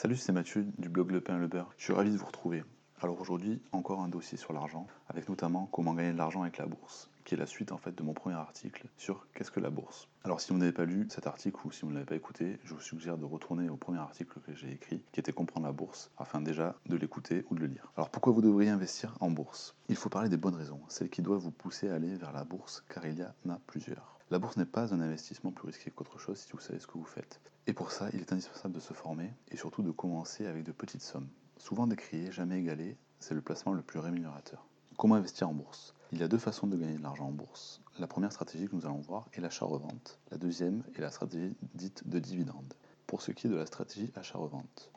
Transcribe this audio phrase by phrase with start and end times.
[0.00, 1.74] Salut, c'est Mathieu du blog Le Pain et le Beurre.
[1.76, 2.64] Je suis ravi de vous retrouver.
[3.02, 6.64] Alors aujourd'hui, encore un dossier sur l'argent, avec notamment comment gagner de l'argent avec la
[6.64, 9.68] bourse, qui est la suite en fait de mon premier article sur qu'est-ce que la
[9.68, 10.08] bourse.
[10.24, 12.58] Alors si vous n'avez pas lu cet article ou si vous ne l'avez pas écouté,
[12.64, 15.72] je vous suggère de retourner au premier article que j'ai écrit, qui était comprendre la
[15.72, 17.92] bourse, afin déjà de l'écouter ou de le lire.
[17.94, 19.76] Alors pourquoi vous devriez investir en bourse?
[19.90, 22.44] Il faut parler des bonnes raisons, celles qui doivent vous pousser à aller vers la
[22.44, 24.19] bourse, car il y en a plusieurs.
[24.30, 26.96] La bourse n'est pas un investissement plus risqué qu'autre chose si vous savez ce que
[26.96, 27.40] vous faites.
[27.66, 30.70] Et pour ça, il est indispensable de se former et surtout de commencer avec de
[30.70, 31.26] petites sommes.
[31.56, 34.64] Souvent décrié, jamais égalé, c'est le placement le plus rémunérateur.
[34.96, 35.94] Comment investir en bourse?
[36.12, 37.80] Il y a deux façons de gagner de l'argent en bourse.
[37.98, 40.20] La première stratégie que nous allons voir est l'achat-revente.
[40.30, 42.74] La deuxième est la stratégie dite de dividende.
[43.08, 44.92] Pour ce qui est de la stratégie achat-revente,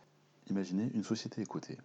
[0.47, 1.79] imaginez une société est cotée.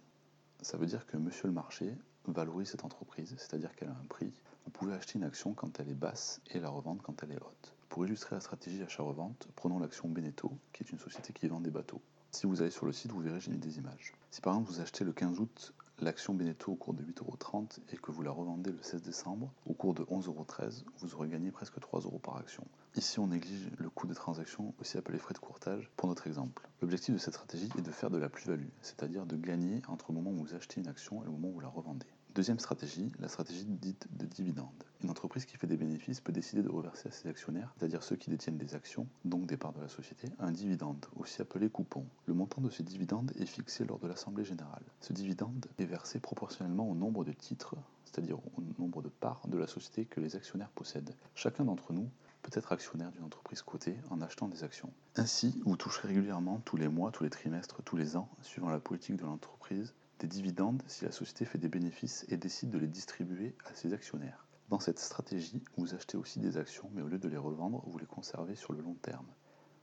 [0.61, 4.31] Ça veut dire que monsieur le marché valorise cette entreprise, c'est-à-dire qu'elle a un prix.
[4.79, 7.41] Vous pouvez acheter une action quand elle est basse et la revendre quand elle est
[7.41, 7.73] haute.
[7.89, 11.69] Pour illustrer la stratégie achat-revente, prenons l'action Beneteau, qui est une société qui vend des
[11.69, 12.01] bateaux.
[12.31, 14.13] Si vous allez sur le site, vous verrez, j'ai mis des images.
[14.31, 17.97] Si par exemple vous achetez le 15 août l'action Beneteau au cours de 8,30€ et
[17.97, 21.77] que vous la revendez le 16 décembre au cours de 11,13€, vous aurez gagné presque
[21.77, 22.65] 3 euros par action.
[22.95, 26.69] Ici, on néglige le coût de transaction, aussi appelé frais de courtage, pour notre exemple.
[26.81, 30.19] L'objectif de cette stratégie est de faire de la plus-value, c'est-à-dire de gagner entre le
[30.19, 32.07] moment où vous achetez une action et le moment où vous la revendez.
[32.35, 34.83] Deuxième stratégie, la stratégie dite de dividende.
[35.03, 38.17] Une entreprise qui fait des bénéfices peut décider de reverser à ses actionnaires, c'est-à-dire ceux
[38.17, 42.05] qui détiennent des actions, donc des parts de la société, un dividende, aussi appelé coupon.
[42.27, 44.83] Le montant de ce dividende est fixé lors de l'Assemblée générale.
[45.01, 49.57] Ce dividende est versé proportionnellement au nombre de titres, c'est-à-dire au nombre de parts de
[49.57, 51.15] la société que les actionnaires possèdent.
[51.33, 52.09] Chacun d'entre nous
[52.43, 54.93] peut être actionnaire d'une entreprise cotée en achetant des actions.
[55.15, 58.79] Ainsi, vous toucherez régulièrement tous les mois, tous les trimestres, tous les ans, suivant la
[58.79, 62.87] politique de l'entreprise, des dividendes si la société fait des bénéfices et décide de les
[62.87, 64.45] distribuer à ses actionnaires.
[64.69, 67.97] Dans cette stratégie, vous achetez aussi des actions, mais au lieu de les revendre, vous
[67.97, 69.25] les conservez sur le long terme,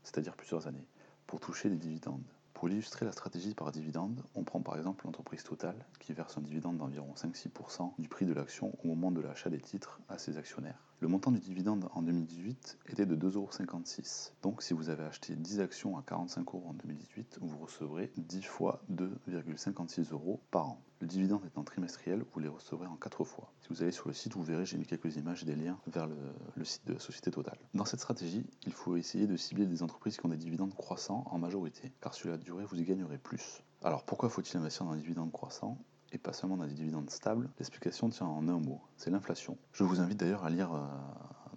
[0.03, 0.87] c'est-à-dire plusieurs années,
[1.27, 2.23] pour toucher des dividendes.
[2.57, 6.41] Pour illustrer la stratégie par dividende, on prend par exemple l'entreprise Total qui verse un
[6.41, 10.39] dividende d'environ 5-6% du prix de l'action au moment de l'achat des titres à ses
[10.39, 10.87] actionnaires.
[11.01, 14.33] Le montant du dividende en 2018 était de 2,56€.
[14.41, 18.43] Donc si vous avez acheté 10 actions à 45 euros en 2018, vous recevrez 10
[18.45, 20.81] fois 2,56 euros par an.
[21.01, 23.53] Le dividende étant trimestriel, vous les recevrez en 4 fois.
[23.61, 25.79] Si vous allez sur le site, vous verrez, j'ai mis quelques images et des liens
[25.87, 27.59] vers le, site de la société Total.
[27.75, 31.25] Dans cette stratégie, il faut essayer de cibler des entreprises qui ont des dividendes croissants
[31.31, 33.63] en majorité, car sur la vous y gagnerez plus.
[33.83, 35.79] Alors pourquoi faut-il investir dans un dividende croissant
[36.13, 39.59] et pas seulement dans des dividendes stables, l'explication tient en un mot, c'est l'inflation.
[39.73, 40.87] Je vous invite d'ailleurs à lire euh,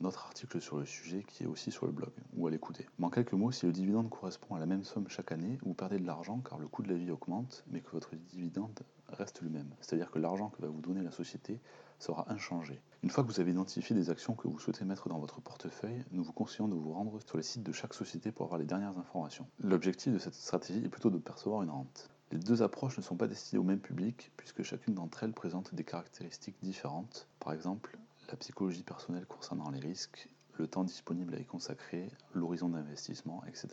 [0.02, 2.86] notre article sur le sujet qui est aussi sur le blog, ou à l'écouter.
[3.02, 6.00] En quelques mots, si le dividende correspond à la même somme chaque année, vous perdez
[6.00, 8.80] de l'argent car le coût de la vie augmente, mais que votre dividende
[9.10, 9.70] reste le même.
[9.82, 11.60] C'est-à-dire que l'argent que va vous donner la société
[12.00, 12.82] sera inchangé.
[13.04, 16.04] Une fois que vous avez identifié des actions que vous souhaitez mettre dans votre portefeuille,
[16.12, 18.66] nous vous conseillons de vous rendre sur les sites de chaque société pour avoir les
[18.66, 19.48] dernières informations.
[19.60, 22.10] L'objectif de cette stratégie est plutôt de percevoir une rente.
[22.31, 25.74] Les deux approches ne sont pas destinées au même public puisque chacune d'entre elles présente
[25.74, 27.28] des caractéristiques différentes.
[27.40, 27.98] Par exemple,
[28.31, 33.69] la psychologie personnelle concernant les risques, le temps disponible à y consacrer, l'horizon d'investissement, etc.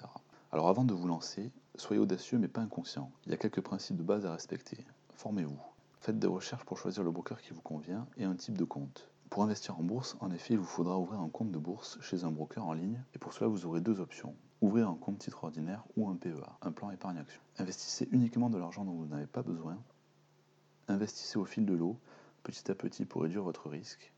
[0.53, 3.11] Alors avant de vous lancer, soyez audacieux mais pas inconscient.
[3.27, 4.79] Il y a quelques principes de base à respecter.
[5.17, 5.61] Formez-vous.
[6.01, 9.09] Faites des recherches pour choisir le broker qui vous convient et un type de compte.
[9.29, 12.25] Pour investir en bourse, en effet, il vous faudra ouvrir un compte de bourse chez
[12.25, 14.35] un broker en ligne et pour cela vous aurez deux options.
[14.61, 17.41] Ouvrir un compte titre ordinaire ou un PEA, un plan épargne action.
[17.59, 19.77] Investissez uniquement de l'argent dont vous n'avez pas besoin.
[20.89, 21.99] Investissez au fil de l'eau,
[22.45, 24.13] petit à petit pour réduire votre risque.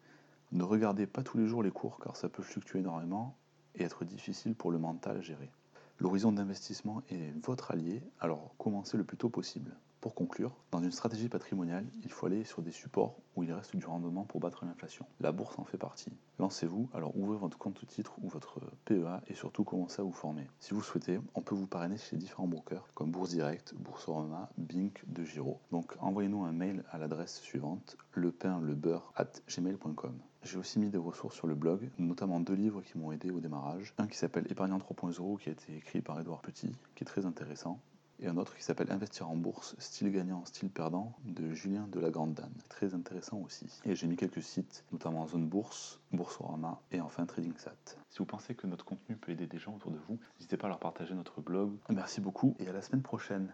[0.50, 3.36] Ne regardez pas tous les jours les cours car ça peut fluctuer énormément
[3.74, 5.50] et être difficile pour le mental à gérer.
[5.98, 9.76] L'horizon d'investissement est votre allié, alors commencez le plus tôt possible.
[10.00, 13.74] Pour conclure, dans une stratégie patrimoniale, il faut aller sur des supports où il reste
[13.74, 15.04] du rendement pour battre l'inflation.
[15.18, 16.12] La bourse en fait partie.
[16.38, 20.46] Lancez-vous, alors ouvrez votre compte titre ou votre PEA et surtout commencez à vous former.
[20.60, 25.02] Si vous souhaitez, on peut vous parrainer chez différents brokers comme Bourse Direct, Boursorama, Bink,
[25.08, 25.60] De Giro.
[25.72, 30.16] Donc envoyez-nous un mail à l'adresse suivante lepeinlebeurre at gmail.com.
[30.44, 33.40] J'ai aussi mis des ressources sur le blog, notamment deux livres qui m'ont aidé au
[33.40, 33.94] démarrage.
[33.98, 37.26] Un qui s'appelle Épargnant 3.0 qui a été écrit par Edouard Petit, qui est très
[37.26, 37.80] intéressant
[38.20, 42.00] et un autre qui s'appelle Investir en bourse, style gagnant, style perdant, de Julien de
[42.00, 42.52] la Grande Dame.
[42.68, 43.66] Très intéressant aussi.
[43.84, 47.98] Et j'ai mis quelques sites, notamment Zone Bourse, Boursorama et enfin TradingSat.
[48.08, 50.66] Si vous pensez que notre contenu peut aider des gens autour de vous, n'hésitez pas
[50.66, 51.76] à leur partager notre blog.
[51.90, 53.52] Merci beaucoup et à la semaine prochaine.